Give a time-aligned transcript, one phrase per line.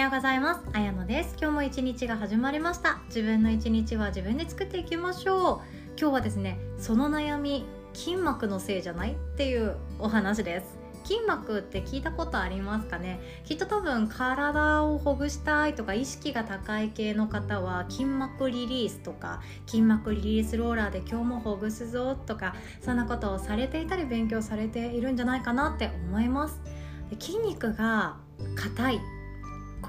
[0.00, 0.62] ようございます。
[0.72, 1.36] あやのです。
[1.38, 3.00] 今日も一日が始まりました。
[3.08, 5.60] 自分の一日は自分で作っていきましょう。
[5.98, 10.78] 今日はですねその悩み筋膜のせいじゃないっていうお話です。
[11.04, 13.20] 筋膜って聞いたことありますかね？
[13.44, 26.58] きっと多分体をほぐしたいとか意識が高い系の方は筋膜リリースとか筋膜リリースローラーで今日もほぐすぞとかそんなことをされていたり勉強されているんじゃないかなって思います。
[27.20, 28.16] 筋肉が
[28.56, 29.19] 硬い。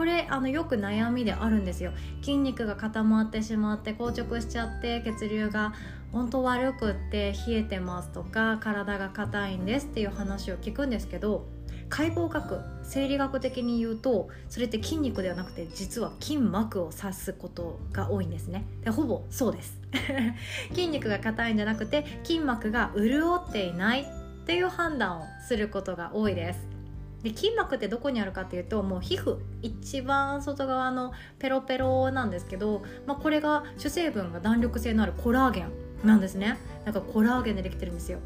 [0.02, 1.92] これあのよく悩みであるんですよ。
[2.22, 5.76] 筋肉が固まってしまって硬直しちゃって血流が
[6.12, 11.46] 本当悪くって冷えてますとか体が硬いんですっていう話を聞くんですけど
[11.88, 18.66] 解剖学生理学的に言うとそれって筋肉ではなくて実は筋膜を指すことが多いんですね。
[18.84, 19.80] でほぼそうです。
[20.74, 24.06] 筋肉が硬いんじゃなくて筋膜が潤っていないっ
[24.48, 26.81] ていう判断をすることが多いです。
[27.24, 35.72] で筋膜ってどこにあるかっていうともう皮膚一番外側のペロペロなんですけど、まあ、これが主成分が弾力性のあるコラーゲン
[36.04, 36.58] なんですね。
[36.84, 38.20] なんかコラーゲンでできてるんですよ。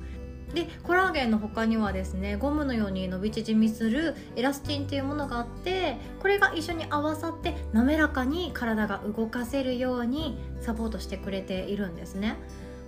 [0.54, 12.36] でコラーゲンの他にはですねゴムのように伸び縮みするエラスチンっていうものがあってこれが一緒に合わさって滑らかに体が動かせるようにサポートしてくれているんですね。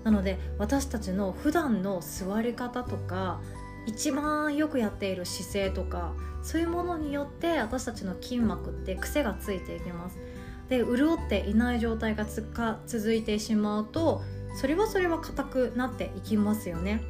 [0.04, 3.42] なので私たちの普段の座り方とか
[3.88, 10.18] 一番よくやっている姿勢とかそういうものによって私たちの筋膜って癖がついていきます。
[10.70, 14.22] で潤っていない状態がつか続いてしまうと
[14.60, 17.02] それはそれは硬くなっていきますよね。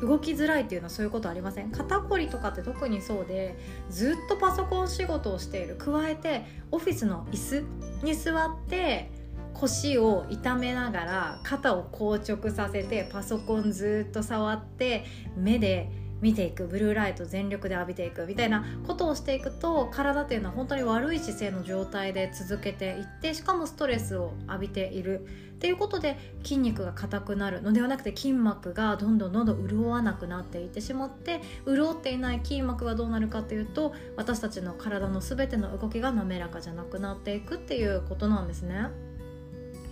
[0.00, 1.70] 動きづらいっていうのはそういうことありません。
[1.70, 3.58] 肩こりとかって特にそうで
[3.90, 5.76] ずっとパソコン仕事をしている。
[5.76, 9.10] 加えてオフィスの椅子に座って
[9.54, 15.04] 腰を痛めながら肩を硬直させてパソコンずっと触って
[15.36, 15.90] 目で
[16.20, 25.26] 見ていくブルーライト全力で浴びていくみたいなことをしていくと体っていうのは本当に悪い姿勢の状態で続けていってしかもストレスを浴びている。
[25.58, 38.86] っていうことで筋肉が硬くなるのではなくて筋膜がどんどんどんどん潤わなくなっていってしまって潤っていない筋膜がどうなるかっていうと私たちの体の全ての動きが滑らかじゃなくなっていくっていうことなんですね。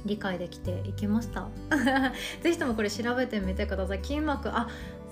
[0.07, 1.49] 理解できていきました。
[2.41, 4.01] ぜひともこれ調べてみてください。
[4.03, 4.69] 筋膜あ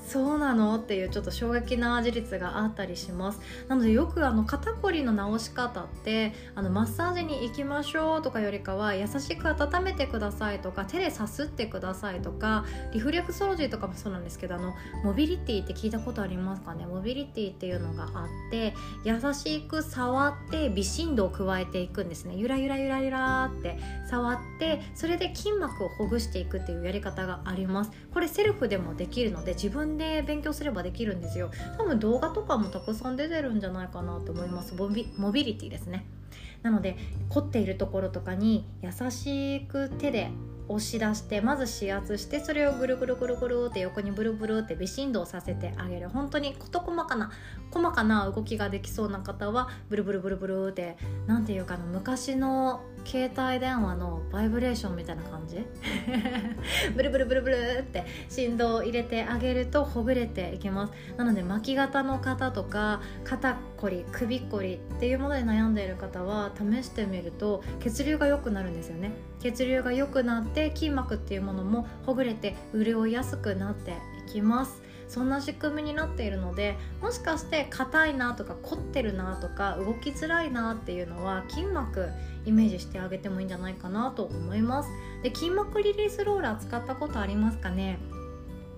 [0.07, 0.77] そうなの？
[0.77, 3.41] っていうちょっと衝撃な事実があったりします。
[3.69, 16.87] なのでよくあの肩こりの治し方ってあのマッサージに行きましょうとかよりかは優しく温めてくださいとか手でさすってくださいとかリフレクソロジーとかもそうなんですけどあのモビリティって聞いたことありますかね？
[16.87, 22.35] モビリティっていうのがあって優しく触って微振動を加えていくんですね。
[22.37, 23.79] ゆらゆらゆらゆらって
[24.11, 27.91] 触ってそれで筋膜をほぐしていくっていうやり方があります。
[28.13, 31.51] これセルフでもできるので自分で勉強すればできるんですよ。
[31.79, 34.75] 多分動画とかもたくさん出てるんじゃないかなと思います。
[34.75, 36.07] モビモビリティですね。
[36.63, 36.97] なので
[37.29, 40.31] 凝っているところとかに優しく手で
[40.69, 46.09] 押し出してまず指圧してそれをぐるぐるぐるぐるって横にブルブルって微振動させてあげる。
[46.09, 47.31] 本当に事細かな
[47.71, 55.67] 細かな動きができそうな方はブルブルブルブルって何ていうかの昔の携帯電話のバイブレーションみたいな感じ？
[56.97, 60.93] ブルブルブルブルって振動を入れてあげるとほぐれていきます。
[61.17, 69.13] なので巻き肩の方とか肩こり首こりっていうもので悩んでいる方は試してみると血流が良くなるんですよね。
[69.41, 73.93] 血流が良くなって筋膜っていうものもほぐれて潤いやすくなって
[74.27, 74.83] いきます。
[75.07, 82.09] そんな仕組みになっているのでもしかして硬いなとか凝ってるなとか動きづらいなっていうのは筋膜
[82.47, 84.89] イメージしてあげてもいいんじゃないかなと思います。
[85.23, 87.99] で筋膜リリースローラー使ったことありますかね？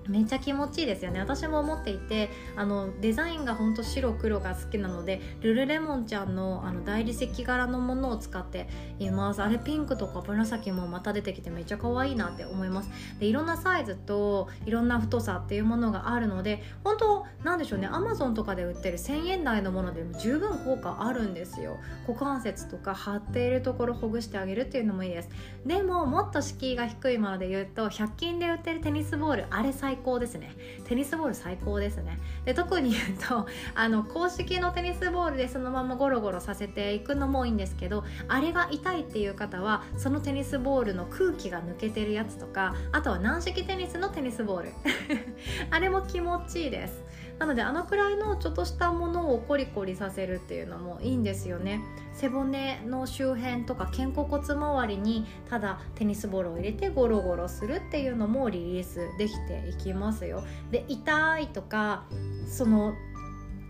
[0.08, 1.20] めっちゃ気持ちいいですよね。
[1.20, 8.68] 私も思っていてあのデザインがほんと白黒が好きなのでルルレモンちゃんのあの大理石柄のものを使って
[8.98, 9.42] います。
[9.42, 12.90] あれピンクとか紫もまた出てきてめっちゃ可愛いなって思います。
[13.18, 17.88] でいろんなサイズといろんな太さっていうものがあるので本当なんでしょうね。
[17.90, 21.76] アマゾンとかで売ってる1000円台のものでも十分効果あるんですよ。
[22.06, 25.28] 股関節とか張っているところほぐしてあげるっていうのもいいです。
[25.64, 30.54] でももっと敷居が低いもので言うと100均で売ってるテニスボールあれ最最高ですね。
[30.84, 32.18] テニスボール最高ですね。
[32.44, 44.72] で特に言うと あの公式のテニスボールでそのままゴロゴロさせていくのもいいんですけどあれが痛いっていう方はそのテニスボールの空気が抜けてるやつとかあとは軟式テニスのテニスボール。
[45.70, 47.02] あれも気持ちいいです。
[47.38, 51.82] なのであのくらいのちょっとしたものをコリコリさせるっていうのもいいんですよね。
[52.14, 60.42] 背骨の周辺とか肩甲骨周りにただテニスボールを入れてゴロゴロするっていうのもリリースできていきますよ。
[60.70, 62.04] で痛いとか
[62.48, 62.94] その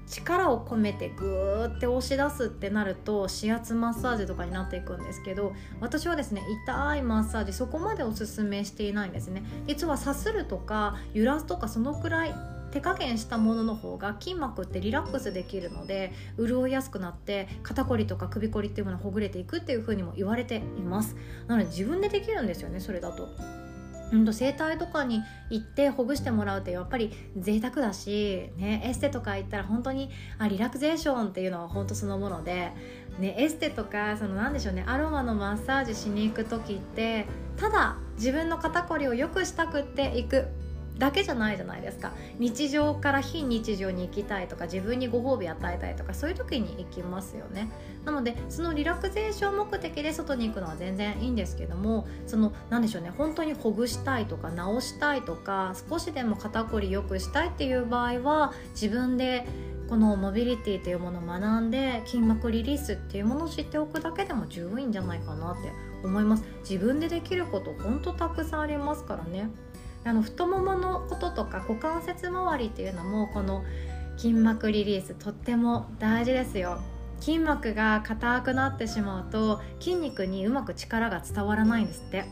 [0.06, 9.42] 力を込めてグーって押し出すってなると指圧マッサージとかになっていくんですけど私はですね痛いマッサージそこまでおすすめしていないんですね。
[9.66, 23.28] 実はさするとか揺らすとかそのくらい手加減したものの方が筋膜ってリラックスできるので潤いやすくなって肩こりとか首こりっていうものほぐれていくっていう風にも言われていますなので自分でできるんですよねそれだと。
[24.12, 25.20] うんと整体とかに
[25.50, 32.70] 行ってほぐしてもらうってやっぱり贅沢だし、ね、エステとか行ったら本当にあリラクゼーションっていうのは本当そのもので、
[33.18, 37.26] ね、エステとかその何でしょうねアロマのマッサージしに行く時って
[37.56, 40.46] ただ自分の肩こりを良くしたくって行く
[40.98, 42.12] だけじゃないじゃないですか。
[42.38, 47.68] 日常から非日常に行きたいとか自分にご褒美与えたいとかそういう時に行きますよね。
[48.04, 59.44] なのでそのリラクゼーション目的で外に行くのは全然いいんですけどもその何でしょうね本当にほぐしたいとか治したいとか少しでも肩こり良くしたいっていう場合は自分で
[59.88, 65.72] このモビリティというものを学んで筋膜リリースっていうものを知っておくだけでも十分いいんじゃないかなって
[66.02, 66.44] 思います。
[66.68, 69.48] 自分でできることほんとたくさんありますからね。
[70.06, 73.64] あの太もものこととか股関節周りっていうのもこの
[74.16, 76.80] 筋膜リリースとっても大事ですよ。
[77.20, 82.24] 筋膜が硬くなってしまうと筋肉にうまく力が伝わらないんですって。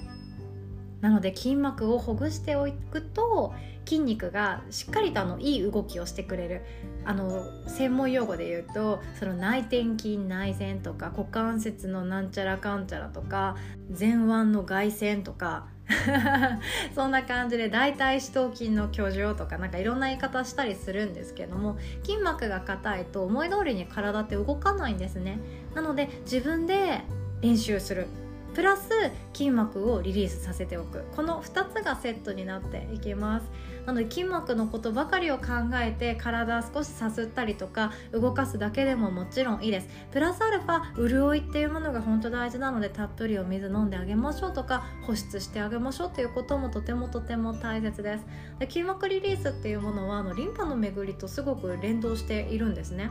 [1.00, 3.52] なので筋膜をほぐしておくと
[3.84, 6.62] 筋肉がしっかりとあのいい動きをしてくれる。
[7.04, 13.56] あの専門用語で言うとその内転筋内旋とか股関節のなんちゃらかんちゃらとか
[13.90, 15.66] 前腕の外旋とか
[16.94, 25.38] そんな感じで大腿四頭筋の居住とかなんかいろんな言い方したりするんですけども筋膜が硬いと思い通りに体って動かないんですね。
[25.74, 27.02] なので自分で
[27.42, 28.06] 練習する。
[28.54, 28.88] プラス
[29.32, 31.04] 筋膜をリリースさせておく。
[31.16, 33.46] この2つがセットになっていきます。
[33.84, 39.88] なので筋膜のことばかりを考えて体少しさすったりとか動かすだけでももちろんいいです。
[40.12, 48.24] プラスアルファ潤いっていうものが本当大事なのでたっぷりお水飲んであげましょうとか保湿してあげましょうっていうこともとてもとても大切です。
[48.58, 53.10] で筋膜リリースっていうものはあのリンパの巡りとすごく連動しているんですね。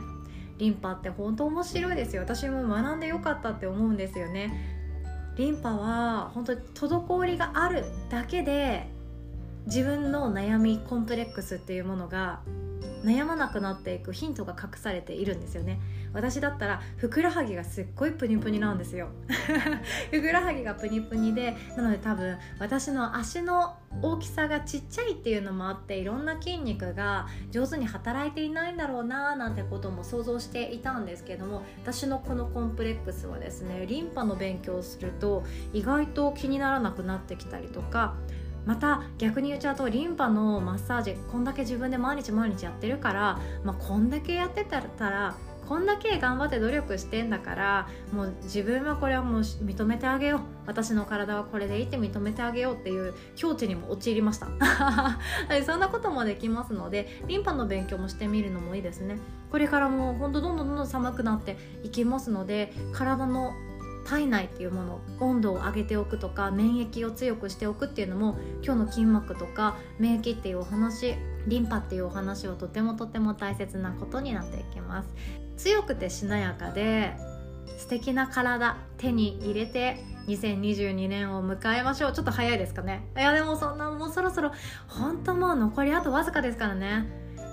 [0.58, 2.22] リンパって本当面白いですよ。
[2.22, 4.73] 私も学んでよかったって思うんですよね。
[5.36, 8.86] リンパは本当に滞りがあるだけで
[9.66, 12.40] 自分の悩みコンプレックスっていうものが
[13.04, 15.80] 悩まなくなっていくヒントが隠されているんですよね。
[16.12, 19.08] 私だったらふくらはぎがすっごいプニプニなんですよ。
[20.10, 38.14] ふくらはぎがプニプニでなので多分私の足の大きさがちっちゃいっていうのもあっていろんな筋肉が上手に働いていないんだろうななんてことも想像していたんですけども私のこのコンプレックスはですねリンパの勉強をすると意外と気にならなくなってきたりとか
[38.66, 44.80] また逆に言っちゃうとリンパのマッサージこんだけ自分で毎日毎日やってるから、まあ、こんだけやってた
[45.10, 45.34] ら
[45.68, 50.40] こんだけ頑張って努力してんだからもう自分はこれはもう認めてあげよう。
[50.66, 54.48] 私の体はこれでいいって認めてあげようっていう境地にも陥りました。
[55.64, 59.18] そんなこともできますのでリンパの勉強もしてみるのもいいですね。
[59.50, 63.54] これからもうほんとどんどんどんどん寒くなっていきますので体の
[64.04, 71.16] 体内っていうもの温度を上げておくとか免疫を強くしておくっていうのも今日の筋膜とか免疫っていうお話
[71.46, 75.08] リンパっていうお話はとてもとても大切なことになっていきます。
[75.56, 77.16] 強くてしなやかで
[77.78, 82.12] 素敵な体手に入れて2022年を迎えましょう。
[82.12, 83.06] ちょっと早いですかね。
[83.16, 84.52] いやでもそんなもうそろそろ
[84.88, 87.06] 本当もう残りあとわずかですからね。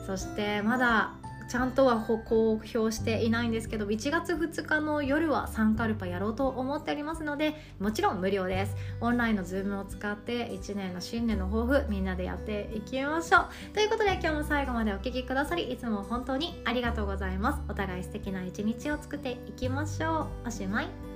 [0.06, 1.16] そしてまだ
[1.52, 8.76] ちゃんとは公表していないんですけど1月2日の夜はサンカルパやろうと思っておりますのでもちろん無料です。
[9.02, 13.74] オンラインのズームを使って1年の新年の抱負みんなでやっていきましょう。
[13.74, 17.62] ということで今日も最後までお聴きくださりいつも本当にありがとうございます。
[17.68, 20.48] お互い素敵な一日を作っていきましょう。
[20.48, 21.11] おしまい。